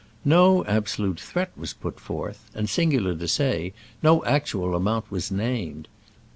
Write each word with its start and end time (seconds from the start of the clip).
No 0.25 0.65
absolute 0.65 1.19
threat 1.19 1.51
was 1.55 1.73
put 1.73 1.99
forth, 1.99 2.49
and, 2.55 2.67
singular 2.67 3.13
to 3.15 3.27
say, 3.27 3.71
no 4.01 4.25
actual 4.25 4.73
amount 4.75 5.11
was 5.11 5.29
named. 5.29 5.87